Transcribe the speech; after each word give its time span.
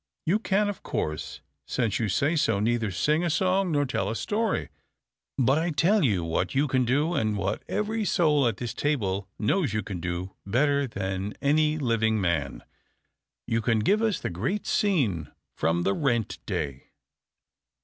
You 0.25 0.39
can, 0.39 0.67
of 0.67 0.81
course, 0.81 1.41
since 1.67 1.99
you 1.99 2.09
say 2.09 2.35
so, 2.35 2.59
neither 2.59 2.89
sing 2.89 3.23
a 3.23 3.29
song 3.29 3.71
nor 3.71 3.85
tell 3.85 4.09
a 4.09 4.15
story. 4.15 4.69
But 5.37 5.59
I 5.59 5.69
tell 5.69 6.03
you 6.03 6.23
what 6.23 6.55
you 6.55 6.67
can 6.67 6.85
do, 6.85 7.13
and 7.13 7.37
what 7.37 7.61
every 7.69 8.03
soul 8.03 8.47
at 8.47 8.57
this 8.57 8.73
table 8.73 9.29
knows 9.37 9.73
you 9.75 9.83
can 9.83 9.99
do 9.99 10.33
better 10.43 10.87
than 10.87 11.35
any 11.39 11.77
living 11.77 12.19
man 12.19 12.63
you 13.45 13.61
can 13.61 13.77
give 13.77 14.01
us 14.01 14.19
the 14.19 14.31
great 14.31 14.65
scene 14.65 15.31
from 15.55 15.83
the 15.83 15.93
'Rent 15.93 16.39
Day.'" 16.47 16.87